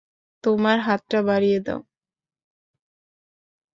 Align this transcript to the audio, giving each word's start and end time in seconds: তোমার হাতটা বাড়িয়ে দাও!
তোমার 0.43 0.77
হাতটা 0.79 1.19
বাড়িয়ে 1.29 1.59
দাও! 1.65 1.79